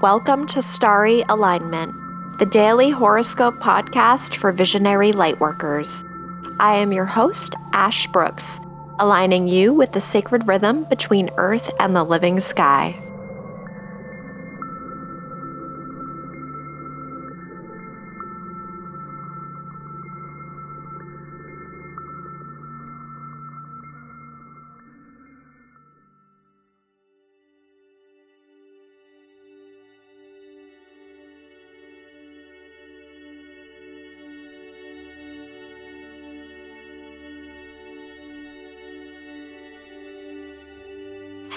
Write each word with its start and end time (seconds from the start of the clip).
Welcome 0.00 0.46
to 0.48 0.62
Starry 0.62 1.24
Alignment, 1.28 2.38
the 2.38 2.46
daily 2.46 2.90
horoscope 2.90 3.56
podcast 3.56 4.36
for 4.36 4.52
visionary 4.52 5.10
lightworkers. 5.10 6.04
I 6.60 6.76
am 6.76 6.92
your 6.92 7.04
host, 7.04 7.56
Ash 7.72 8.06
Brooks, 8.06 8.60
aligning 9.00 9.48
you 9.48 9.72
with 9.72 9.90
the 9.90 10.00
sacred 10.00 10.46
rhythm 10.46 10.84
between 10.84 11.30
Earth 11.36 11.74
and 11.80 11.96
the 11.96 12.04
living 12.04 12.38
sky. 12.38 12.94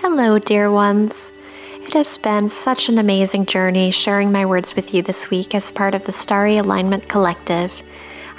Hello, 0.02 0.40
dear 0.40 0.72
ones. 0.72 1.32
It 1.76 1.94
has 1.94 2.18
been 2.18 2.50
such 2.50 2.90
an 2.90 2.98
amazing 2.98 3.46
journey 3.46 3.92
sharing 3.92 4.32
my 4.32 4.48
words 4.48 4.76
with 4.76 4.96
you 4.96 5.04
this 5.04 5.30
week 5.30 5.54
as 5.54 5.70
part 5.70 5.94
of 5.94 6.06
the 6.06 6.12
Starry 6.12 6.58
Alignment 6.58 7.08
Collective. 7.08 7.84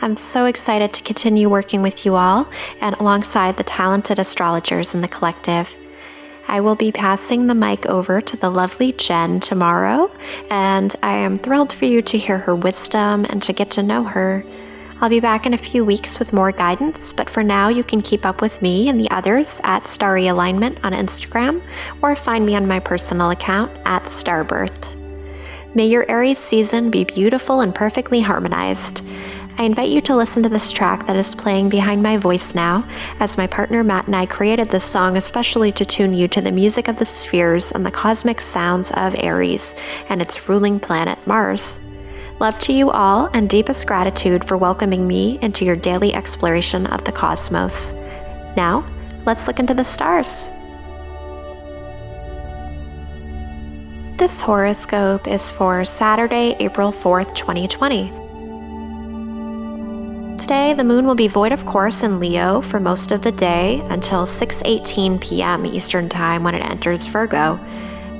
I'm 0.01 0.17
so 0.17 0.47
excited 0.47 0.93
to 0.93 1.05
continue 1.05 1.48
working 1.48 1.80
with 1.80 2.05
you 2.05 2.17
all 2.17 2.51
and 2.80 2.97
alongside 2.97 3.59
the 3.59 3.62
talented 3.62 4.19
astrologers 4.19 4.93
in 4.93 5.03
the 5.03 5.06
collective. 5.09 5.77
I 6.48 6.59
will 6.59 6.75
be 6.75 6.91
passing 6.91 7.47
the 7.47 7.55
mic 7.55 7.87
over 7.87 8.20
to 8.20 8.37
the 8.37 8.51
lovely 8.51 8.91
Jen 8.91 9.39
tomorrow, 9.39 10.11
and 10.50 10.97
I 11.00 11.12
am 11.12 11.39
thrilled 11.39 11.72
for 11.72 11.84
you 11.84 12.03
to 12.03 12.19
hear 12.19 12.39
her 12.39 12.56
wisdom 12.56 13.25
and 13.31 13.41
to 13.41 13.53
get 13.53 13.70
to 13.70 13.84
know 13.84 14.03
her. 14.03 14.44
I'll 15.03 15.08
be 15.08 15.19
back 15.19 15.47
in 15.47 15.53
a 15.53 15.58
few 15.58 15.84
weeks 15.84 16.20
with 16.20 16.33
more 16.33 16.53
guidance, 16.53 17.12
but 17.12 17.28
for 17.28 17.42
now, 17.42 17.67
you 17.67 17.83
can 17.83 18.03
keep 18.03 18.25
up 18.25 18.41
with 18.41 18.62
me 18.62 18.89
and 18.89 19.00
the 19.00 19.11
others 19.11 19.61
at 19.64 19.89
Starry 19.89 20.28
Alignment 20.28 20.78
on 20.84 20.92
Instagram 20.92 21.61
or 22.00 22.14
find 22.14 22.47
me 22.47 22.55
on 22.55 22.69
my 22.69 22.78
personal 22.78 23.33
account 23.33 23.77
at 23.84 24.05
Starbirth. 24.05 24.94
May 25.75 25.86
your 25.86 26.09
Aries 26.09 26.39
season 26.39 26.89
be 26.89 27.03
beautiful 27.03 27.62
and 27.62 27.75
perfectly 27.75 28.20
harmonized. 28.20 29.05
I 29.59 29.64
invite 29.64 29.89
you 29.89 30.00
to 30.03 30.14
listen 30.14 30.44
to 30.44 30.48
this 30.48 30.70
track 30.70 31.06
that 31.06 31.16
is 31.16 31.34
playing 31.34 31.69
behind 31.69 32.00
my 32.00 32.16
voice 32.16 32.55
now, 32.55 32.89
as 33.19 33.37
my 33.37 33.48
partner 33.48 33.83
Matt 33.83 34.06
and 34.06 34.14
I 34.14 34.25
created 34.25 34.70
this 34.70 34.84
song 34.84 35.16
especially 35.16 35.72
to 35.72 35.84
tune 35.84 36.14
you 36.14 36.28
to 36.28 36.41
the 36.41 36.53
music 36.53 36.87
of 36.87 36.98
the 36.98 37.06
spheres 37.06 37.72
and 37.72 37.84
the 37.84 37.91
cosmic 37.91 38.41
sounds 38.41 38.92
of 38.92 39.16
Aries 39.19 39.75
and 40.09 40.22
its 40.22 40.48
ruling 40.48 40.78
planet 40.78 41.19
Mars. 41.27 41.81
Love 42.43 42.59
to 42.59 42.73
you 42.73 42.91
all 42.91 43.31
and 43.35 43.48
deepest 43.48 43.87
gratitude 43.87 44.45
for 44.45 44.57
welcoming 44.57 45.07
me 45.07 45.39
into 45.43 45.65
your 45.65 45.77
daily 45.77 46.12
exploration 46.12 46.89
of 46.89 47.05
the 47.05 47.12
cosmos. 47.12 47.93
Now, 48.57 48.84
let's 49.25 49.47
look 49.47 49.61
into 49.61 49.75
the 49.75 49.84
stars. 49.84 50.51
This 54.19 54.41
horoscope 54.41 55.29
is 55.29 55.53
for 55.53 55.84
Saturday, 55.84 56.57
April 56.59 56.91
4th, 56.91 57.33
2020. 57.37 58.11
Today, 60.37 60.75
the 60.75 60.83
moon 60.83 61.06
will 61.06 61.15
be 61.15 61.29
void 61.29 61.53
of 61.53 61.65
course 61.65 62.03
in 62.03 62.19
Leo 62.19 62.61
for 62.61 62.81
most 62.81 63.12
of 63.12 63.23
the 63.23 63.31
day 63.31 63.84
until 63.89 64.27
6:18 64.27 65.21
p.m. 65.21 65.65
Eastern 65.65 66.09
Time 66.09 66.43
when 66.43 66.56
it 66.56 66.65
enters 66.69 67.06
Virgo. 67.06 67.61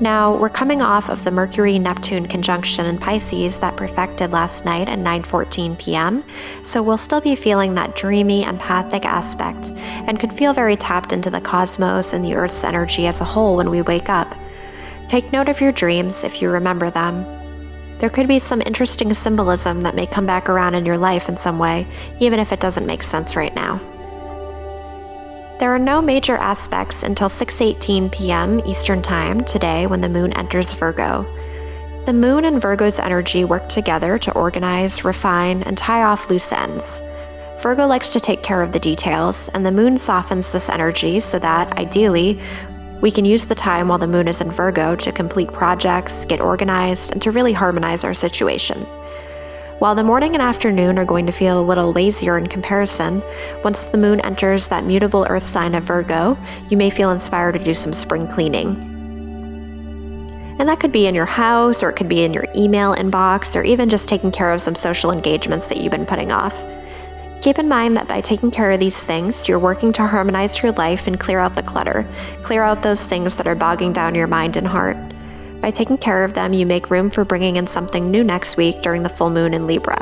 Now, 0.01 0.35
we're 0.35 0.49
coming 0.49 0.81
off 0.81 1.07
of 1.07 1.23
the 1.23 1.31
Mercury 1.31 1.77
Neptune 1.77 2.27
conjunction 2.27 2.87
in 2.87 2.97
Pisces 2.97 3.59
that 3.59 3.77
perfected 3.77 4.31
last 4.31 4.65
night 4.65 4.89
at 4.89 4.99
9:14 4.99 5.77
p.m., 5.77 6.23
so 6.63 6.81
we'll 6.81 6.97
still 6.97 7.21
be 7.21 7.35
feeling 7.35 7.75
that 7.75 7.95
dreamy, 7.95 8.43
empathic 8.43 9.05
aspect 9.05 9.71
and 9.75 10.19
could 10.19 10.33
feel 10.33 10.51
very 10.51 10.75
tapped 10.75 11.13
into 11.13 11.29
the 11.29 11.39
cosmos 11.39 12.11
and 12.11 12.25
the 12.25 12.33
Earth's 12.33 12.63
energy 12.63 13.05
as 13.05 13.21
a 13.21 13.25
whole 13.25 13.55
when 13.55 13.69
we 13.69 13.81
wake 13.83 14.09
up. 14.09 14.35
Take 15.07 15.31
note 15.31 15.47
of 15.47 15.61
your 15.61 15.71
dreams 15.71 16.23
if 16.23 16.41
you 16.41 16.49
remember 16.49 16.89
them. 16.89 17.23
There 17.99 18.09
could 18.09 18.27
be 18.27 18.39
some 18.39 18.63
interesting 18.65 19.13
symbolism 19.13 19.81
that 19.81 19.95
may 19.95 20.07
come 20.07 20.25
back 20.25 20.49
around 20.49 20.73
in 20.73 20.85
your 20.85 20.97
life 20.97 21.29
in 21.29 21.37
some 21.37 21.59
way, 21.59 21.87
even 22.19 22.39
if 22.39 22.51
it 22.51 22.59
doesn't 22.59 22.87
make 22.87 23.03
sense 23.03 23.35
right 23.35 23.53
now. 23.53 23.92
There 25.59 25.73
are 25.73 25.79
no 25.79 26.01
major 26.01 26.35
aspects 26.37 27.03
until 27.03 27.29
6:18 27.29 28.11
p.m. 28.11 28.59
Eastern 28.65 29.03
Time 29.03 29.45
today 29.45 29.85
when 29.85 30.01
the 30.01 30.09
moon 30.09 30.33
enters 30.33 30.73
Virgo. 30.73 31.27
The 32.05 32.13
moon 32.13 32.45
and 32.45 32.59
Virgo's 32.59 32.99
energy 32.99 33.45
work 33.45 33.69
together 33.69 34.17
to 34.17 34.33
organize, 34.33 35.05
refine, 35.05 35.61
and 35.63 35.77
tie 35.77 36.03
off 36.03 36.29
loose 36.29 36.51
ends. 36.51 37.01
Virgo 37.61 37.85
likes 37.85 38.11
to 38.13 38.19
take 38.19 38.41
care 38.41 38.63
of 38.63 38.71
the 38.71 38.79
details, 38.79 39.47
and 39.49 39.63
the 39.63 39.71
moon 39.71 39.99
softens 39.99 40.51
this 40.51 40.69
energy 40.69 41.19
so 41.19 41.37
that, 41.39 41.77
ideally, 41.77 42.41
we 43.01 43.11
can 43.11 43.23
use 43.23 43.45
the 43.45 43.55
time 43.55 43.87
while 43.87 43.99
the 43.99 44.07
moon 44.07 44.27
is 44.27 44.41
in 44.41 44.49
Virgo 44.49 44.95
to 44.95 45.11
complete 45.11 45.53
projects, 45.53 46.25
get 46.25 46.41
organized, 46.41 47.11
and 47.11 47.21
to 47.21 47.31
really 47.31 47.53
harmonize 47.53 48.03
our 48.03 48.15
situation. 48.15 48.87
While 49.83 49.95
the 49.95 50.03
morning 50.05 50.33
and 50.33 50.41
afternoon 50.41 50.97
are 50.97 51.03
going 51.03 51.25
to 51.25 51.33
feel 51.33 51.59
a 51.59 51.61
little 51.61 51.91
lazier 51.91 52.37
in 52.37 52.47
comparison, 52.47 53.21
once 53.65 53.83
the 53.83 53.97
moon 53.97 54.21
enters 54.21 54.69
that 54.69 54.85
mutable 54.85 55.27
earth 55.29 55.45
sign 55.45 55.75
of 55.75 55.83
Virgo, 55.83 56.37
you 56.69 56.77
may 56.77 56.89
feel 56.89 57.11
inspired 57.11 57.51
to 57.55 57.59
do 57.61 57.73
some 57.73 57.91
spring 57.91 58.25
cleaning. 58.25 58.77
And 60.57 60.69
that 60.69 60.79
could 60.79 60.93
be 60.93 61.05
in 61.05 61.13
your 61.13 61.25
house, 61.25 61.83
or 61.83 61.89
it 61.89 61.97
could 61.97 62.07
be 62.07 62.23
in 62.23 62.31
your 62.31 62.45
email 62.55 62.95
inbox, 62.95 63.57
or 63.57 63.63
even 63.63 63.89
just 63.89 64.07
taking 64.07 64.31
care 64.31 64.53
of 64.53 64.61
some 64.61 64.73
social 64.73 65.11
engagements 65.11 65.67
that 65.67 65.81
you've 65.81 65.91
been 65.91 66.05
putting 66.05 66.31
off. 66.31 66.63
Keep 67.41 67.59
in 67.59 67.67
mind 67.67 67.97
that 67.97 68.07
by 68.07 68.21
taking 68.21 68.51
care 68.51 68.71
of 68.71 68.79
these 68.79 69.05
things, 69.05 69.49
you're 69.49 69.59
working 69.59 69.91
to 69.91 70.07
harmonize 70.07 70.63
your 70.63 70.71
life 70.71 71.07
and 71.07 71.19
clear 71.19 71.39
out 71.39 71.57
the 71.57 71.61
clutter, 71.61 72.07
clear 72.41 72.63
out 72.63 72.83
those 72.83 73.05
things 73.05 73.35
that 73.35 73.47
are 73.47 73.53
bogging 73.53 73.91
down 73.91 74.15
your 74.15 74.27
mind 74.27 74.55
and 74.55 74.65
heart. 74.65 75.12
By 75.63 75.71
taking 75.71 75.97
care 75.97 76.25
of 76.25 76.33
them, 76.33 76.51
you 76.51 76.65
make 76.65 76.91
room 76.91 77.09
for 77.09 77.23
bringing 77.23 77.55
in 77.55 77.67
something 77.67 78.11
new 78.11 78.21
next 78.21 78.57
week 78.57 78.81
during 78.81 79.01
the 79.01 79.07
full 79.07 79.29
moon 79.29 79.53
in 79.53 79.65
Libra. 79.65 79.97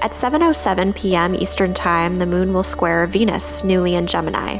At 0.00 0.12
7:07 0.12 0.96
p.m. 0.96 1.34
Eastern 1.34 1.74
Time, 1.74 2.14
the 2.14 2.24
moon 2.24 2.54
will 2.54 2.62
square 2.62 3.06
Venus, 3.06 3.62
newly 3.62 3.94
in 3.94 4.06
Gemini. 4.06 4.58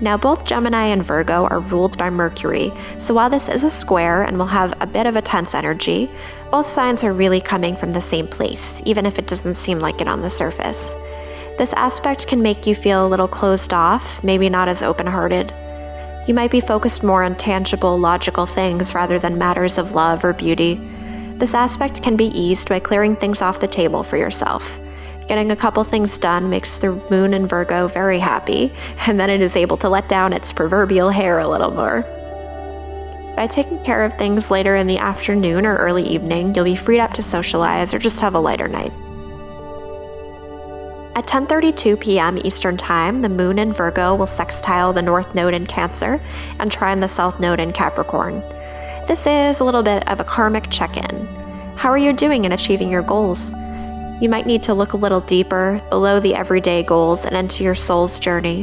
Now, 0.00 0.16
both 0.16 0.46
Gemini 0.46 0.84
and 0.84 1.04
Virgo 1.04 1.44
are 1.48 1.60
ruled 1.60 1.98
by 1.98 2.08
Mercury, 2.08 2.72
so 2.96 3.12
while 3.12 3.28
this 3.28 3.50
is 3.50 3.64
a 3.64 3.70
square 3.70 4.22
and 4.22 4.38
will 4.38 4.46
have 4.46 4.72
a 4.80 4.86
bit 4.86 5.06
of 5.06 5.16
a 5.16 5.20
tense 5.20 5.54
energy, 5.54 6.10
both 6.50 6.64
signs 6.64 7.04
are 7.04 7.12
really 7.12 7.42
coming 7.42 7.76
from 7.76 7.92
the 7.92 8.00
same 8.00 8.26
place, 8.26 8.80
even 8.86 9.04
if 9.04 9.18
it 9.18 9.26
doesn't 9.26 9.60
seem 9.60 9.78
like 9.78 10.00
it 10.00 10.08
on 10.08 10.22
the 10.22 10.30
surface. 10.30 10.94
This 11.58 11.74
aspect 11.74 12.28
can 12.28 12.40
make 12.40 12.66
you 12.66 12.74
feel 12.74 13.06
a 13.06 13.12
little 13.12 13.28
closed 13.28 13.74
off, 13.74 14.24
maybe 14.24 14.48
not 14.48 14.70
as 14.70 14.82
open 14.82 15.06
hearted. 15.06 15.52
You 16.26 16.34
might 16.34 16.50
be 16.50 16.60
focused 16.60 17.02
more 17.02 17.22
on 17.22 17.36
tangible, 17.36 17.98
logical 17.98 18.46
things 18.46 18.94
rather 18.94 19.18
than 19.18 19.38
matters 19.38 19.78
of 19.78 19.92
love 19.92 20.24
or 20.24 20.32
beauty. 20.32 20.74
This 21.38 21.54
aspect 21.54 22.02
can 22.02 22.16
be 22.16 22.26
eased 22.26 22.68
by 22.68 22.80
clearing 22.80 23.16
things 23.16 23.40
off 23.40 23.60
the 23.60 23.66
table 23.66 24.02
for 24.02 24.18
yourself. 24.18 24.78
Getting 25.26 25.50
a 25.50 25.56
couple 25.56 25.82
things 25.84 26.18
done 26.18 26.50
makes 26.50 26.78
the 26.78 26.92
moon 27.10 27.32
in 27.32 27.46
Virgo 27.48 27.88
very 27.88 28.18
happy, 28.18 28.72
and 29.06 29.18
then 29.18 29.30
it 29.30 29.40
is 29.40 29.56
able 29.56 29.78
to 29.78 29.88
let 29.88 30.08
down 30.08 30.32
its 30.32 30.52
proverbial 30.52 31.10
hair 31.10 31.38
a 31.38 31.48
little 31.48 31.70
more. 31.70 32.02
By 33.36 33.46
taking 33.46 33.82
care 33.82 34.04
of 34.04 34.14
things 34.14 34.50
later 34.50 34.76
in 34.76 34.86
the 34.86 34.98
afternoon 34.98 35.64
or 35.64 35.76
early 35.76 36.02
evening, 36.02 36.54
you'll 36.54 36.64
be 36.64 36.76
freed 36.76 37.00
up 37.00 37.14
to 37.14 37.22
socialize 37.22 37.94
or 37.94 37.98
just 37.98 38.20
have 38.20 38.34
a 38.34 38.40
lighter 38.40 38.68
night. 38.68 38.92
At 41.16 41.26
10:32 41.26 41.98
p.m. 42.00 42.38
Eastern 42.44 42.76
Time, 42.76 43.16
the 43.16 43.28
moon 43.28 43.58
in 43.58 43.72
Virgo 43.72 44.14
will 44.14 44.26
sextile 44.26 44.92
the 44.92 45.02
north 45.02 45.34
node 45.34 45.54
in 45.54 45.66
Cancer 45.66 46.22
and 46.60 46.70
trine 46.70 47.00
the 47.00 47.08
south 47.08 47.40
node 47.40 47.58
in 47.58 47.72
Capricorn. 47.72 48.40
This 49.08 49.26
is 49.26 49.58
a 49.58 49.64
little 49.64 49.82
bit 49.82 50.08
of 50.08 50.20
a 50.20 50.24
karmic 50.24 50.70
check-in. 50.70 51.26
How 51.76 51.90
are 51.90 51.98
you 51.98 52.12
doing 52.12 52.44
in 52.44 52.52
achieving 52.52 52.90
your 52.90 53.02
goals? 53.02 53.52
You 54.20 54.28
might 54.28 54.46
need 54.46 54.62
to 54.64 54.74
look 54.74 54.92
a 54.92 54.98
little 54.98 55.20
deeper, 55.20 55.82
below 55.90 56.20
the 56.20 56.36
everyday 56.36 56.84
goals 56.84 57.24
and 57.24 57.36
into 57.36 57.64
your 57.64 57.74
soul's 57.74 58.20
journey. 58.20 58.62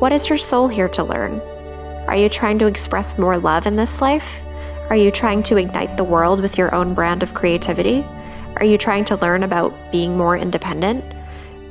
What 0.00 0.12
is 0.12 0.28
your 0.28 0.38
soul 0.38 0.66
here 0.66 0.88
to 0.88 1.04
learn? 1.04 1.40
Are 2.08 2.16
you 2.16 2.28
trying 2.28 2.58
to 2.58 2.66
express 2.66 3.18
more 3.18 3.38
love 3.38 3.66
in 3.66 3.76
this 3.76 4.00
life? 4.00 4.40
Are 4.90 4.96
you 4.96 5.12
trying 5.12 5.44
to 5.44 5.58
ignite 5.58 5.96
the 5.96 6.02
world 6.02 6.40
with 6.40 6.58
your 6.58 6.74
own 6.74 6.94
brand 6.94 7.22
of 7.22 7.34
creativity? 7.34 8.04
Are 8.56 8.64
you 8.64 8.78
trying 8.78 9.04
to 9.04 9.16
learn 9.16 9.44
about 9.44 9.92
being 9.92 10.16
more 10.16 10.36
independent? 10.36 11.04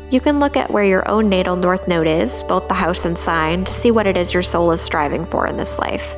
You 0.10 0.22
can 0.22 0.40
look 0.40 0.56
at 0.56 0.72
where 0.72 0.86
your 0.86 1.06
own 1.10 1.28
natal 1.28 1.58
north 1.58 1.86
node 1.90 2.08
is, 2.08 2.42
both 2.44 2.70
the 2.70 2.74
house 2.74 3.04
and 3.04 3.18
sign, 3.18 3.66
to 3.66 3.74
see 3.74 3.92
what 3.92 4.08
it 4.08 4.16
is 4.16 4.34
your 4.34 4.42
soul 4.42 4.72
is 4.72 4.80
striving 4.80 5.26
for 5.26 5.48
in 5.48 5.58
this 5.58 5.78
life. 5.80 6.16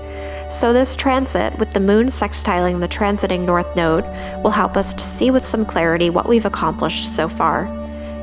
So, 0.51 0.73
this 0.73 0.95
transit, 0.95 1.57
with 1.57 1.71
the 1.71 1.79
moon 1.79 2.05
sextiling 2.05 2.81
the 2.81 2.87
transiting 2.87 3.45
north 3.45 3.75
node, 3.75 4.03
will 4.43 4.51
help 4.51 4.77
us 4.77 4.93
to 4.93 5.05
see 5.05 5.31
with 5.31 5.43
some 5.43 5.65
clarity 5.65 6.11
what 6.11 6.29
we've 6.29 6.45
accomplished 6.45 7.15
so 7.15 7.27
far. 7.27 7.65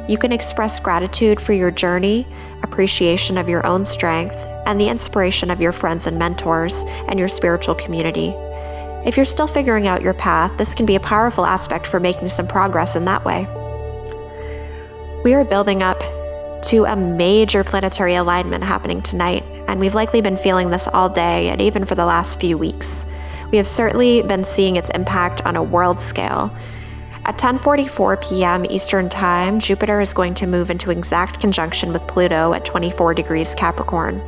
You 0.08 0.16
can 0.16 0.30
express 0.30 0.78
gratitude 0.78 1.40
for 1.40 1.52
your 1.52 1.72
journey, 1.72 2.28
appreciation 2.62 3.36
of 3.36 3.48
your 3.48 3.66
own 3.66 3.84
strength, 3.84 4.36
and 4.66 4.80
the 4.80 4.88
inspiration 4.88 5.50
of 5.50 5.60
your 5.60 5.72
friends 5.72 6.06
and 6.06 6.16
mentors 6.16 6.84
and 7.08 7.19
your 7.19 7.28
spiritual 7.28 7.74
community. 7.74 8.28
If 9.04 9.16
you're 9.16 9.26
still 9.26 9.48
figuring 9.48 9.88
out 9.88 10.02
your 10.02 10.14
path, 10.14 10.56
this 10.58 10.74
can 10.74 10.86
be 10.86 10.94
a 10.94 11.00
powerful 11.00 11.44
aspect 11.44 11.88
for 11.88 11.98
making 11.98 12.28
some 12.28 12.46
progress 12.46 12.94
in 12.94 13.04
that 13.06 13.24
way. 13.24 13.48
We 15.26 15.34
are 15.34 15.44
building 15.44 15.82
up 15.82 15.99
to 16.67 16.84
a 16.84 16.94
major 16.94 17.64
planetary 17.64 18.14
alignment 18.14 18.62
happening 18.62 19.02
tonight, 19.02 19.43
and 19.67 19.81
we've 19.81 19.96
likely 19.96 20.20
been 20.20 20.37
feeling 20.37 20.70
this 20.70 20.87
all 20.87 21.08
day 21.08 21.49
and 21.49 21.61
even 21.61 21.84
for 21.84 21.96
the 21.96 22.06
last 22.06 22.38
few 22.38 22.56
weeks. 22.56 23.05
We 23.50 23.58
have 23.58 23.67
certainly 23.67 24.23
been 24.23 24.44
seeing 24.44 24.76
its 24.76 24.88
impact 24.90 25.44
on 25.44 25.56
a 25.56 25.62
world 25.64 25.99
scale. 25.99 26.56
At 27.25 27.38
10:44 27.38 28.23
p.m. 28.23 28.67
Eastern 28.67 29.08
Time, 29.08 29.58
Jupiter 29.58 30.00
is 30.00 30.14
going 30.14 30.34
to 30.34 30.46
move 30.46 30.70
into 30.70 30.93
exact 30.93 31.40
conjunction 31.40 31.93
with 31.93 32.06
Pluto 32.06 32.52
at 32.52 32.64
24 32.64 33.12
degrees 33.14 33.52
Capricorn. 33.52 34.19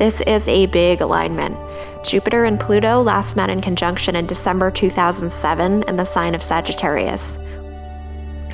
This 0.00 0.22
is 0.22 0.48
a 0.48 0.66
big 0.66 1.02
alignment. 1.02 1.56
Jupiter 2.04 2.46
and 2.46 2.58
Pluto 2.58 3.00
last 3.00 3.36
met 3.36 3.48
in 3.48 3.60
conjunction 3.60 4.16
in 4.16 4.26
December 4.26 4.72
2007 4.72 5.84
in 5.84 5.96
the 5.96 6.04
sign 6.04 6.34
of 6.34 6.42
Sagittarius. 6.42 7.38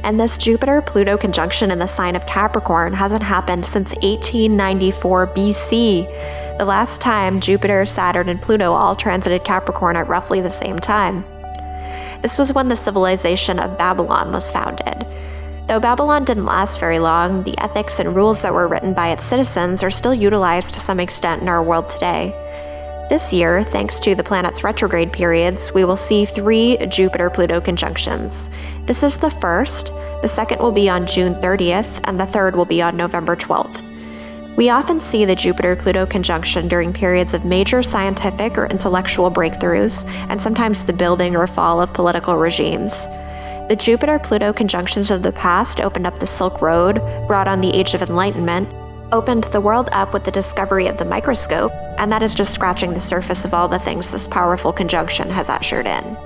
And 0.03 0.19
this 0.19 0.39
Jupiter 0.39 0.81
Pluto 0.81 1.17
conjunction 1.17 1.71
in 1.71 1.79
the 1.79 1.87
sign 1.87 2.17
of 2.17 2.27
Capricorn 2.27 2.93
hasn't 2.93 3.23
happened 3.23 3.67
since 3.67 3.93
1894 3.97 5.27
BC, 5.29 6.59
the 6.59 6.65
last 6.65 7.01
time 7.01 7.41
Jupiter, 7.41 7.85
Saturn, 7.87 8.29
and 8.29 8.41
Pluto 8.41 8.73
all 8.73 8.97
transited 8.97 9.45
Capricorn 9.45 9.97
at 9.97 10.09
roughly 10.09 10.41
the 10.41 10.51
same 10.51 10.79
time. 10.79 11.25
This 12.23 12.39
was 12.39 12.53
when 12.53 12.69
the 12.69 12.77
civilization 12.77 13.59
of 13.59 13.79
Babylon 13.79 14.33
was 14.33 14.51
founded. 14.51 15.07
Though 15.69 15.81
Babylon 15.81 16.25
didn't 16.25 16.47
last 16.47 16.81
very 16.81 16.99
long, 16.99 17.43
the 17.43 17.59
ethics 17.59 18.01
and 18.01 18.17
rules 18.17 18.43
that 18.43 18.55
were 18.55 18.67
written 18.67 18.95
by 18.95 19.09
its 19.09 19.25
citizens 19.25 19.83
are 19.83 19.91
still 19.91 20.15
utilized 20.15 20.75
to 20.75 20.81
some 20.81 20.99
extent 20.99 21.43
in 21.43 21.49
our 21.49 21.63
world 21.63 21.89
today. 21.89 22.35
This 23.09 23.33
year, 23.33 23.65
thanks 23.65 23.99
to 24.01 24.15
the 24.15 24.23
planet's 24.23 24.63
retrograde 24.63 25.15
periods, 25.15 25.73
we 25.73 25.87
will 25.87 25.97
see 25.97 26.27
three 26.27 26.77
Jupiter 26.89 27.31
Pluto 27.31 27.59
conjunctions. 27.59 28.51
This 28.85 29.03
is 29.03 29.17
the 29.17 29.31
first, 29.31 29.87
the 30.21 30.29
second 30.29 30.61
will 30.61 30.73
be 30.73 30.91
on 30.91 31.07
June 31.07 31.35
30th, 31.37 32.03
and 32.05 32.21
the 32.21 32.27
third 32.27 32.55
will 32.55 32.67
be 32.67 32.83
on 32.83 32.99
November 32.99 33.35
12th. 33.35 33.83
We 34.59 34.69
often 34.69 35.01
see 35.01 35.25
the 35.25 35.35
Jupiter 35.35 35.75
Pluto 35.75 36.05
conjunction 36.05 36.69
during 36.69 36.93
periods 36.93 37.33
of 37.33 37.47
major 37.47 37.83
scientific 37.83 38.59
or 38.59 38.67
intellectual 38.67 39.31
breakthroughs, 39.31 40.05
and 40.29 40.39
sometimes 40.39 40.85
the 40.85 40.93
building 40.93 41.35
or 41.35 41.47
fall 41.47 41.81
of 41.81 41.95
political 41.95 42.37
regimes. 42.37 43.07
The 43.71 43.77
Jupiter 43.79 44.19
Pluto 44.19 44.53
conjunctions 44.53 45.11
of 45.11 45.23
the 45.23 45.33
past 45.33 45.81
opened 45.81 46.07
up 46.07 46.19
the 46.19 46.27
Silk 46.27 46.61
Road, 46.61 46.97
brought 47.27 47.49
on 47.49 47.63
the 47.63 47.75
Age 47.75 47.95
of 47.95 48.03
Enlightenment, 48.03 48.69
opened 49.13 49.45
the 49.45 49.63
world 49.63 49.89
up 49.93 50.13
with 50.13 50.25
the 50.25 50.31
discovery 50.31 50.89
of 50.89 50.99
the 50.99 51.07
microscope, 51.07 51.73
and 51.99 52.11
that 52.13 52.23
is 52.23 52.35
just 52.35 52.55
scratching 52.55 52.95
the 52.95 53.01
surface 53.01 53.45
of 53.45 53.53
all 53.53 53.69
the 53.69 53.79
things 53.79 54.11
this 54.11 54.27
powerful 54.27 54.73
conjunction 54.73 55.29
has 55.31 55.51
ushered 55.51 55.87
in. 55.87 56.17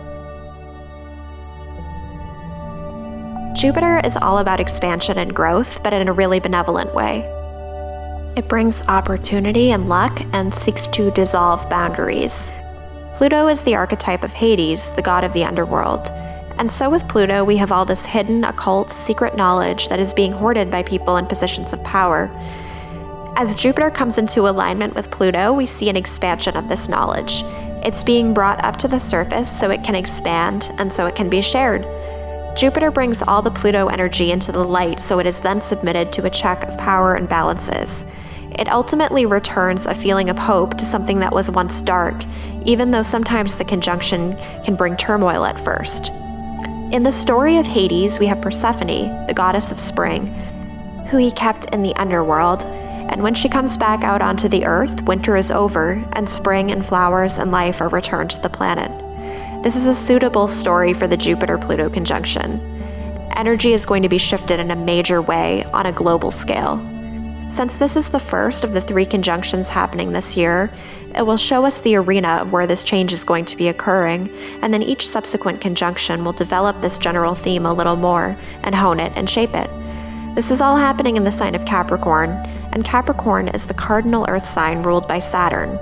Jupiter 3.54 4.00
is 4.04 4.16
all 4.16 4.38
about 4.38 4.60
expansion 4.60 5.18
and 5.18 5.34
growth, 5.34 5.82
but 5.82 5.92
in 5.92 6.08
a 6.08 6.12
really 6.12 6.40
benevolent 6.40 6.94
way. 6.94 7.20
It 8.34 8.48
brings 8.48 8.82
opportunity 8.88 9.72
and 9.72 9.90
luck 9.90 10.22
and 10.32 10.54
seeks 10.54 10.88
to 10.88 11.10
dissolve 11.10 11.68
boundaries. 11.68 12.50
Pluto 13.14 13.48
is 13.48 13.62
the 13.62 13.74
archetype 13.74 14.24
of 14.24 14.32
Hades, 14.32 14.90
the 14.92 15.02
god 15.02 15.22
of 15.22 15.34
the 15.34 15.44
underworld. 15.44 16.08
And 16.58 16.72
so 16.72 16.88
with 16.88 17.08
Pluto, 17.08 17.44
we 17.44 17.58
have 17.58 17.70
all 17.70 17.84
this 17.84 18.06
hidden, 18.06 18.44
occult, 18.44 18.90
secret 18.90 19.36
knowledge 19.36 19.88
that 19.88 20.00
is 20.00 20.14
being 20.14 20.32
hoarded 20.32 20.70
by 20.70 20.82
people 20.82 21.16
in 21.18 21.26
positions 21.26 21.74
of 21.74 21.84
power. 21.84 22.30
As 23.34 23.56
Jupiter 23.56 23.90
comes 23.90 24.18
into 24.18 24.48
alignment 24.48 24.94
with 24.94 25.10
Pluto, 25.10 25.54
we 25.54 25.64
see 25.64 25.88
an 25.88 25.96
expansion 25.96 26.54
of 26.54 26.68
this 26.68 26.86
knowledge. 26.88 27.42
It's 27.82 28.04
being 28.04 28.34
brought 28.34 28.62
up 28.62 28.76
to 28.76 28.88
the 28.88 29.00
surface 29.00 29.50
so 29.50 29.70
it 29.70 29.82
can 29.82 29.94
expand 29.94 30.70
and 30.76 30.92
so 30.92 31.06
it 31.06 31.16
can 31.16 31.30
be 31.30 31.40
shared. 31.40 31.86
Jupiter 32.54 32.90
brings 32.90 33.22
all 33.22 33.40
the 33.40 33.50
Pluto 33.50 33.88
energy 33.88 34.30
into 34.30 34.52
the 34.52 34.62
light 34.62 35.00
so 35.00 35.18
it 35.18 35.26
is 35.26 35.40
then 35.40 35.62
submitted 35.62 36.12
to 36.12 36.26
a 36.26 36.30
check 36.30 36.62
of 36.64 36.76
power 36.76 37.14
and 37.14 37.26
balances. 37.26 38.04
It 38.58 38.68
ultimately 38.68 39.24
returns 39.24 39.86
a 39.86 39.94
feeling 39.94 40.28
of 40.28 40.38
hope 40.38 40.76
to 40.76 40.84
something 40.84 41.20
that 41.20 41.32
was 41.32 41.50
once 41.50 41.80
dark, 41.80 42.22
even 42.66 42.90
though 42.90 43.02
sometimes 43.02 43.56
the 43.56 43.64
conjunction 43.64 44.36
can 44.62 44.76
bring 44.76 44.94
turmoil 44.94 45.46
at 45.46 45.58
first. 45.64 46.10
In 46.92 47.02
the 47.02 47.10
story 47.10 47.56
of 47.56 47.66
Hades, 47.66 48.18
we 48.18 48.26
have 48.26 48.42
Persephone, 48.42 49.24
the 49.26 49.32
goddess 49.34 49.72
of 49.72 49.80
spring, 49.80 50.26
who 51.08 51.16
he 51.16 51.30
kept 51.30 51.74
in 51.74 51.82
the 51.82 51.96
underworld. 51.96 52.66
And 53.12 53.22
when 53.22 53.34
she 53.34 53.50
comes 53.50 53.76
back 53.76 54.04
out 54.04 54.22
onto 54.22 54.48
the 54.48 54.64
earth, 54.64 55.02
winter 55.02 55.36
is 55.36 55.50
over, 55.50 56.02
and 56.14 56.26
spring 56.26 56.72
and 56.72 56.84
flowers 56.84 57.36
and 57.36 57.52
life 57.52 57.82
are 57.82 57.90
returned 57.90 58.30
to 58.30 58.40
the 58.40 58.48
planet. 58.48 58.90
This 59.62 59.76
is 59.76 59.84
a 59.84 59.94
suitable 59.94 60.48
story 60.48 60.94
for 60.94 61.06
the 61.06 61.16
Jupiter 61.18 61.58
Pluto 61.58 61.90
conjunction. 61.90 62.58
Energy 63.36 63.74
is 63.74 63.84
going 63.84 64.02
to 64.02 64.08
be 64.08 64.16
shifted 64.16 64.58
in 64.58 64.70
a 64.70 64.76
major 64.76 65.20
way 65.20 65.62
on 65.74 65.84
a 65.84 65.92
global 65.92 66.30
scale. 66.30 66.78
Since 67.50 67.76
this 67.76 67.96
is 67.96 68.08
the 68.08 68.18
first 68.18 68.64
of 68.64 68.72
the 68.72 68.80
three 68.80 69.04
conjunctions 69.04 69.68
happening 69.68 70.12
this 70.12 70.34
year, 70.38 70.72
it 71.14 71.26
will 71.26 71.36
show 71.36 71.66
us 71.66 71.82
the 71.82 71.96
arena 71.96 72.38
of 72.40 72.50
where 72.50 72.66
this 72.66 72.82
change 72.82 73.12
is 73.12 73.26
going 73.26 73.44
to 73.44 73.58
be 73.58 73.68
occurring, 73.68 74.34
and 74.62 74.72
then 74.72 74.82
each 74.82 75.06
subsequent 75.06 75.60
conjunction 75.60 76.24
will 76.24 76.32
develop 76.32 76.80
this 76.80 76.96
general 76.96 77.34
theme 77.34 77.66
a 77.66 77.74
little 77.74 77.96
more 77.96 78.38
and 78.62 78.74
hone 78.74 78.98
it 78.98 79.12
and 79.16 79.28
shape 79.28 79.54
it. 79.54 79.68
This 80.34 80.50
is 80.50 80.60
all 80.60 80.76
happening 80.76 81.16
in 81.16 81.24
the 81.24 81.32
sign 81.32 81.54
of 81.54 81.64
Capricorn, 81.64 82.30
and 82.72 82.84
Capricorn 82.84 83.48
is 83.48 83.66
the 83.66 83.74
cardinal 83.74 84.26
earth 84.28 84.46
sign 84.46 84.82
ruled 84.82 85.06
by 85.06 85.18
Saturn. 85.18 85.78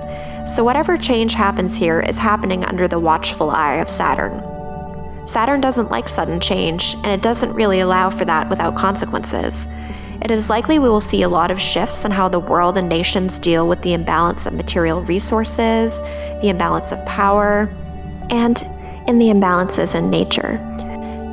So, 0.47 0.63
whatever 0.63 0.97
change 0.97 1.33
happens 1.33 1.77
here 1.77 2.01
is 2.01 2.17
happening 2.17 2.63
under 2.65 2.87
the 2.87 2.99
watchful 2.99 3.49
eye 3.49 3.75
of 3.75 3.89
Saturn. 3.89 4.41
Saturn 5.27 5.61
doesn't 5.61 5.91
like 5.91 6.09
sudden 6.09 6.39
change, 6.39 6.95
and 6.95 7.07
it 7.07 7.21
doesn't 7.21 7.53
really 7.53 7.79
allow 7.79 8.09
for 8.09 8.25
that 8.25 8.49
without 8.49 8.75
consequences 8.75 9.67
it 10.21 10.29
is 10.29 10.49
likely 10.49 10.77
we 10.77 10.87
will 10.87 11.01
see 11.01 11.23
a 11.23 11.29
lot 11.29 11.49
of 11.49 11.59
shifts 11.59 12.05
in 12.05 12.11
how 12.11 12.29
the 12.29 12.39
world 12.39 12.77
and 12.77 12.87
nations 12.87 13.39
deal 13.39 13.67
with 13.67 13.81
the 13.81 13.93
imbalance 13.93 14.45
of 14.45 14.53
material 14.53 15.01
resources, 15.01 15.99
the 16.41 16.49
imbalance 16.49 16.91
of 16.91 17.03
power, 17.05 17.73
and 18.29 18.61
in 19.07 19.17
the 19.17 19.25
imbalances 19.25 19.95
in 19.95 20.11
nature. 20.11 20.59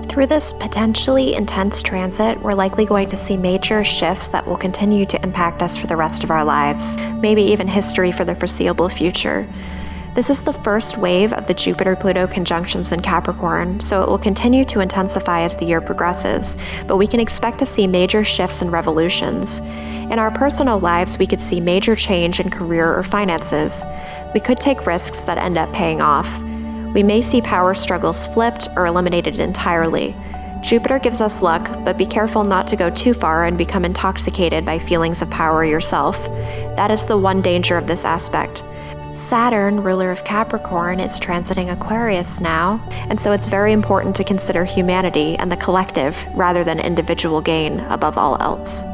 Through 0.09 0.27
this 0.27 0.53
potentially 0.53 1.35
intense 1.35 1.83
transit, 1.83 2.41
we're 2.41 2.55
likely 2.55 2.85
going 2.85 3.09
to 3.11 3.17
see 3.17 3.37
major 3.37 3.85
shifts 3.85 4.29
that 4.29 4.47
will 4.47 4.57
continue 4.57 5.07
to 5.07 5.23
impact 5.23 5.63
us 5.63 5.77
for 5.77 5.87
the 5.87 5.97
rest 5.97 6.25
of 6.25 6.31
our 6.31 6.45
lives, 6.45 6.97
maybe 7.21 7.43
even 7.43 7.69
history 7.69 8.11
for 8.11 8.25
the 8.25 8.35
foreseeable 8.35 8.89
future. 8.89 9.47
This 10.15 10.31
is 10.31 10.41
the 10.41 10.53
first 10.53 10.97
wave 10.97 11.33
of 11.35 11.47
the 11.47 11.55
Jupiter 11.55 11.95
Pluto 11.95 12.27
conjunctions 12.27 12.91
in 12.91 13.03
Capricorn, 13.03 13.79
so 13.79 14.03
it 14.03 14.09
will 14.09 14.19
continue 14.19 14.65
to 14.65 14.81
intensify 14.81 15.43
as 15.43 15.55
the 15.55 15.67
year 15.67 15.81
progresses, 15.81 16.57
but 16.89 16.97
we 16.97 17.07
can 17.07 17.21
expect 17.21 17.59
to 17.61 17.67
see 17.67 17.87
major 17.87 18.25
shifts 18.25 18.63
and 18.63 18.73
revolutions. 18.73 19.59
In 19.59 20.19
our 20.19 20.33
personal 20.33 20.81
lives, 20.81 21.19
we 21.19 21.27
could 21.27 21.41
see 21.41 21.61
major 21.61 21.95
change 21.95 22.41
in 22.41 22.51
career 22.51 22.93
or 22.93 23.05
finances. 23.05 23.85
We 24.35 24.41
could 24.41 24.59
take 24.59 24.87
risks 24.87 25.23
that 25.23 25.39
end 25.39 25.59
up 25.59 25.73
paying 25.73 26.01
off. 26.01 26.43
We 26.95 27.03
may 27.03 27.23
see 27.23 27.41
power 27.41 27.75
struggles 27.75 28.27
flipped 28.27 28.69
or 28.77 28.87
eliminated 28.87 29.39
entirely. 29.39 30.17
Jupiter 30.61 30.99
gives 30.99 31.21
us 31.21 31.43
luck, 31.43 31.69
but 31.85 31.97
be 31.97 32.07
careful 32.07 32.43
not 32.43 32.67
to 32.69 32.77
go 32.77 32.91
too 32.91 33.15
far 33.15 33.45
and 33.45 33.57
become 33.57 33.85
intoxicated 33.85 34.65
by 34.65 34.79
feelings 34.79 35.23
of 35.23 35.31
power 35.31 35.65
yourself. 35.65 36.23
That 36.77 36.91
is 36.91 37.07
the 37.07 37.17
one 37.17 37.43
danger 37.43 37.77
of 37.77 37.87
this 37.87 38.05
aspect. 38.05 38.65
Saturn, 39.15 39.83
ruler 39.83 40.11
of 40.11 40.25
Capricorn, 40.25 41.01
is 41.01 41.19
transiting 41.19 41.73
Aquarius 41.73 42.41
now, 42.41 42.81
and 43.09 43.21
so 43.21 43.33
it's 43.33 43.49
very 43.49 43.73
important 43.73 44.15
to 44.17 44.25
consider 44.25 44.65
humanity 44.65 45.37
and 45.37 45.51
the 45.51 45.57
collective 45.57 46.25
rather 46.35 46.65
than 46.65 46.81
individual 46.81 47.41
gain 47.41 47.81
above 47.81 48.17
all 48.17 48.41
else. 48.41 48.85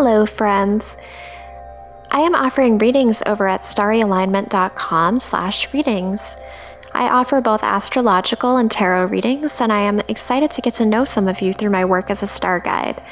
Hello, 0.00 0.26
friends. 0.26 0.96
I 2.08 2.20
am 2.20 2.36
offering 2.36 2.78
readings 2.78 3.20
over 3.26 3.48
at 3.48 3.62
starryalignment.com 3.62 5.18
slash 5.18 5.74
readings. 5.74 6.36
I 6.94 7.08
offer 7.08 7.40
both 7.40 7.64
astrological 7.64 8.58
and 8.58 8.70
tarot 8.70 9.06
readings, 9.06 9.60
and 9.60 9.72
I 9.72 9.80
am 9.80 9.98
excited 10.06 10.52
to 10.52 10.60
get 10.60 10.74
to 10.74 10.86
know 10.86 11.04
some 11.04 11.26
of 11.26 11.40
you 11.40 11.52
through 11.52 11.70
my 11.70 11.84
work 11.84 12.12
as 12.12 12.22
a 12.22 12.28
star 12.28 12.60
guide. 12.60 13.02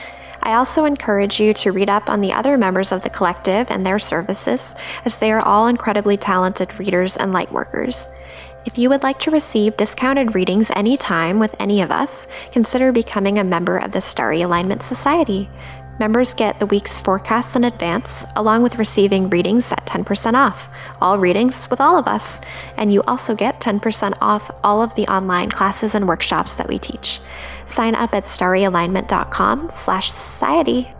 I 0.42 0.54
also 0.54 0.84
encourage 0.84 1.40
you 1.40 1.52
to 1.54 1.72
read 1.72 1.90
up 1.90 2.08
on 2.08 2.20
the 2.20 2.32
other 2.32 2.56
members 2.56 2.92
of 2.92 3.02
the 3.02 3.10
collective 3.10 3.68
and 3.68 3.84
their 3.84 3.98
services, 3.98 4.76
as 5.04 5.18
they 5.18 5.32
are 5.32 5.44
all 5.44 5.66
incredibly 5.66 6.16
talented 6.16 6.78
readers 6.78 7.16
and 7.16 7.34
lightworkers. 7.34 8.06
If 8.64 8.78
you 8.78 8.90
would 8.90 9.02
like 9.02 9.18
to 9.20 9.32
receive 9.32 9.76
discounted 9.76 10.36
readings 10.36 10.70
anytime 10.70 11.40
with 11.40 11.60
any 11.60 11.82
of 11.82 11.90
us, 11.90 12.28
consider 12.52 12.92
becoming 12.92 13.38
a 13.38 13.44
member 13.44 13.76
of 13.76 13.90
the 13.90 14.00
Starry 14.00 14.42
Alignment 14.42 14.84
Society. 14.84 15.50
Members 15.98 16.34
get 16.34 16.60
the 16.60 16.66
week's 16.66 16.98
forecasts 16.98 17.56
in 17.56 17.64
advance, 17.64 18.24
along 18.34 18.62
with 18.62 18.78
receiving 18.78 19.30
readings 19.30 19.72
at 19.72 19.86
10% 19.86 20.34
off. 20.34 20.68
All 21.00 21.18
readings 21.18 21.70
with 21.70 21.80
all 21.80 21.98
of 21.98 22.06
us. 22.06 22.40
And 22.76 22.92
you 22.92 23.02
also 23.06 23.34
get 23.34 23.60
10% 23.60 24.14
off 24.20 24.50
all 24.62 24.82
of 24.82 24.94
the 24.94 25.06
online 25.06 25.50
classes 25.50 25.94
and 25.94 26.06
workshops 26.06 26.56
that 26.56 26.68
we 26.68 26.78
teach. 26.78 27.20
Sign 27.64 27.94
up 27.94 28.14
at 28.14 28.24
starryalignment.com 28.24 29.70
slash 29.72 30.12
society. 30.12 30.95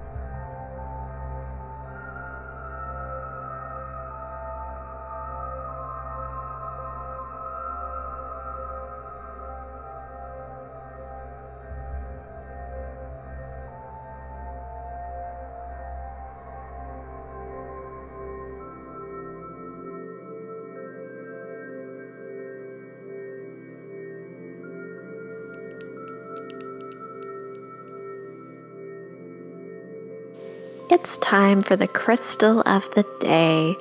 It's 30.98 31.18
time 31.18 31.60
for 31.60 31.76
the 31.76 31.88
crystal 31.88 32.62
of 32.66 32.90
the 32.94 33.04
day. 33.20 33.76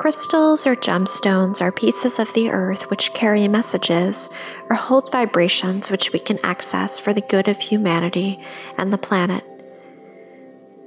Crystals 0.00 0.66
or 0.66 0.74
gemstones 0.74 1.60
are 1.60 1.70
pieces 1.70 2.18
of 2.18 2.34
the 2.34 2.50
earth 2.50 2.90
which 2.90 3.14
carry 3.14 3.46
messages 3.46 4.28
or 4.68 4.74
hold 4.74 5.12
vibrations 5.12 5.88
which 5.88 6.12
we 6.12 6.18
can 6.18 6.40
access 6.42 6.98
for 6.98 7.12
the 7.12 7.20
good 7.20 7.46
of 7.46 7.60
humanity 7.60 8.42
and 8.76 8.92
the 8.92 8.98
planet. 8.98 9.44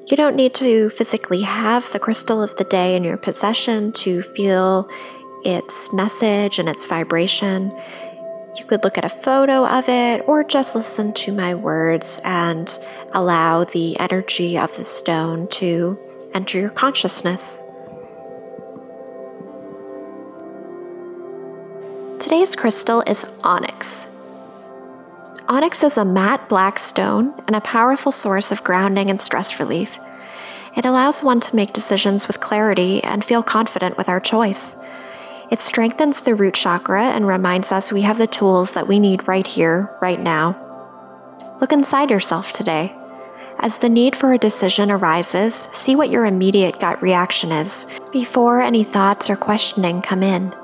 You 0.09 0.17
don't 0.17 0.35
need 0.35 0.53
to 0.55 0.89
physically 0.89 1.43
have 1.43 1.89
the 1.93 1.99
crystal 1.99 2.43
of 2.43 2.57
the 2.57 2.65
day 2.65 2.93
in 2.93 3.05
your 3.05 3.15
possession 3.15 3.93
to 3.93 4.23
feel 4.23 4.89
its 5.45 5.93
message 5.93 6.59
and 6.59 6.67
its 6.67 6.85
vibration. 6.85 7.71
You 8.55 8.65
could 8.65 8.83
look 8.83 8.99
at 8.99 9.05
a 9.05 9.09
photo 9.09 9.65
of 9.65 9.89
it 9.89 10.23
or 10.27 10.43
just 10.43 10.75
listen 10.75 11.11
to 11.13 11.31
my 11.31 11.55
words 11.55 12.21
and 12.23 12.77
allow 13.11 13.63
the 13.63 13.99
energy 13.99 14.59
of 14.59 14.75
the 14.77 14.85
stone 14.85 15.47
to 15.49 15.97
enter 16.35 16.59
your 16.59 16.69
consciousness. 16.69 17.63
Today's 22.19 22.55
crystal 22.55 23.03
is 23.07 23.25
onyx. 23.43 24.07
Onyx 25.49 25.83
is 25.83 25.97
a 25.97 26.05
matte 26.05 26.47
black 26.47 26.77
stone 26.77 27.33
and 27.47 27.55
a 27.55 27.61
powerful 27.61 28.11
source 28.11 28.51
of 28.51 28.63
grounding 28.63 29.09
and 29.09 29.19
stress 29.19 29.59
relief. 29.59 29.99
It 30.77 30.85
allows 30.85 31.23
one 31.23 31.39
to 31.41 31.55
make 31.55 31.73
decisions 31.73 32.27
with 32.27 32.39
clarity 32.39 33.03
and 33.03 33.25
feel 33.25 33.43
confident 33.43 33.97
with 33.97 34.09
our 34.09 34.19
choice. 34.19 34.75
It 35.53 35.61
strengthens 35.61 36.21
the 36.21 36.33
root 36.33 36.55
chakra 36.55 37.03
and 37.03 37.27
reminds 37.27 37.71
us 37.71 37.91
we 37.91 38.01
have 38.01 38.17
the 38.17 38.25
tools 38.25 38.71
that 38.71 38.87
we 38.87 38.97
need 38.97 39.27
right 39.27 39.45
here, 39.45 39.95
right 40.01 40.19
now. 40.19 40.57
Look 41.61 41.71
inside 41.71 42.09
yourself 42.09 42.51
today. 42.51 42.95
As 43.59 43.77
the 43.77 43.87
need 43.87 44.15
for 44.15 44.33
a 44.33 44.39
decision 44.39 44.89
arises, 44.89 45.67
see 45.71 45.95
what 45.95 46.09
your 46.09 46.25
immediate 46.25 46.79
gut 46.79 46.99
reaction 47.03 47.51
is 47.51 47.85
before 48.11 48.61
any 48.61 48.83
thoughts 48.83 49.29
or 49.29 49.35
questioning 49.35 50.01
come 50.01 50.23
in, 50.23 50.55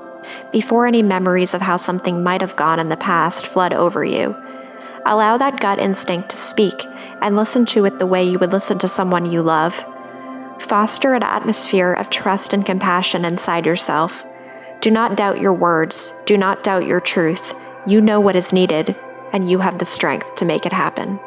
before 0.50 0.88
any 0.88 1.04
memories 1.04 1.54
of 1.54 1.60
how 1.60 1.76
something 1.76 2.24
might 2.24 2.40
have 2.40 2.56
gone 2.56 2.80
in 2.80 2.88
the 2.88 2.96
past 2.96 3.46
flood 3.46 3.72
over 3.72 4.04
you. 4.04 4.34
Allow 5.06 5.38
that 5.38 5.60
gut 5.60 5.78
instinct 5.78 6.30
to 6.30 6.36
speak 6.36 6.84
and 7.22 7.36
listen 7.36 7.64
to 7.66 7.84
it 7.84 8.00
the 8.00 8.08
way 8.08 8.24
you 8.24 8.40
would 8.40 8.50
listen 8.50 8.80
to 8.80 8.88
someone 8.88 9.30
you 9.30 9.40
love. 9.40 9.84
Foster 10.58 11.14
an 11.14 11.22
atmosphere 11.22 11.92
of 11.92 12.10
trust 12.10 12.52
and 12.52 12.66
compassion 12.66 13.24
inside 13.24 13.66
yourself. 13.66 14.26
Do 14.80 14.90
not 14.90 15.16
doubt 15.16 15.42
your 15.42 15.52
words. 15.52 16.14
Do 16.24 16.38
not 16.38 16.64
doubt 16.64 16.86
your 16.86 17.00
truth. 17.00 17.54
You 17.86 18.00
know 18.00 18.18
what 18.18 18.34
is 18.34 18.52
needed, 18.52 18.96
and 19.30 19.50
you 19.50 19.58
have 19.58 19.78
the 19.78 19.84
strength 19.84 20.36
to 20.36 20.46
make 20.46 20.64
it 20.64 20.72
happen. 20.72 21.20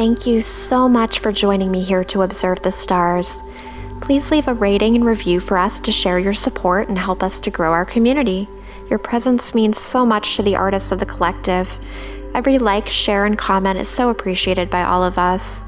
Thank 0.00 0.26
you 0.26 0.40
so 0.40 0.88
much 0.88 1.18
for 1.18 1.30
joining 1.30 1.70
me 1.70 1.82
here 1.82 2.04
to 2.04 2.22
observe 2.22 2.62
the 2.62 2.72
stars. 2.72 3.42
Please 4.00 4.30
leave 4.30 4.48
a 4.48 4.54
rating 4.54 4.96
and 4.96 5.04
review 5.04 5.40
for 5.40 5.58
us 5.58 5.78
to 5.80 5.92
share 5.92 6.18
your 6.18 6.32
support 6.32 6.88
and 6.88 6.98
help 6.98 7.22
us 7.22 7.38
to 7.40 7.50
grow 7.50 7.74
our 7.74 7.84
community. 7.84 8.48
Your 8.88 8.98
presence 8.98 9.54
means 9.54 9.76
so 9.76 10.06
much 10.06 10.36
to 10.36 10.42
the 10.42 10.56
artists 10.56 10.90
of 10.90 11.00
the 11.00 11.04
collective. 11.04 11.78
Every 12.34 12.56
like, 12.56 12.88
share, 12.88 13.26
and 13.26 13.36
comment 13.36 13.78
is 13.78 13.90
so 13.90 14.08
appreciated 14.08 14.70
by 14.70 14.84
all 14.84 15.04
of 15.04 15.18
us. 15.18 15.66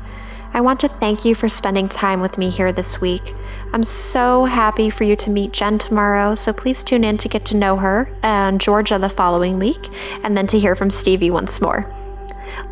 I 0.54 0.62
want 0.62 0.80
to 0.80 0.88
thank 0.88 1.26
you 1.26 1.34
for 1.34 1.50
spending 1.50 1.90
time 1.90 2.22
with 2.22 2.38
me 2.38 2.48
here 2.48 2.72
this 2.72 3.02
week. 3.02 3.34
I'm 3.74 3.84
so 3.84 4.46
happy 4.46 4.88
for 4.88 5.04
you 5.04 5.14
to 5.14 5.28
meet 5.28 5.52
Jen 5.52 5.76
tomorrow, 5.76 6.34
so 6.34 6.54
please 6.54 6.82
tune 6.82 7.04
in 7.04 7.18
to 7.18 7.28
get 7.28 7.44
to 7.44 7.56
know 7.58 7.76
her 7.76 8.10
and 8.22 8.62
Georgia 8.62 8.98
the 8.98 9.10
following 9.10 9.58
week, 9.58 9.90
and 10.24 10.38
then 10.38 10.46
to 10.46 10.58
hear 10.58 10.74
from 10.74 10.90
Stevie 10.90 11.30
once 11.30 11.60
more. 11.60 11.94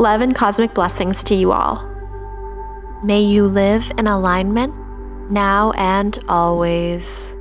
Love 0.01 0.23
and 0.23 0.35
cosmic 0.35 0.73
blessings 0.73 1.23
to 1.23 1.35
you 1.35 1.53
all. 1.53 1.87
May 3.05 3.21
you 3.21 3.47
live 3.47 3.93
in 3.99 4.07
alignment 4.07 4.75
now 5.31 5.73
and 5.73 6.19
always. 6.27 7.37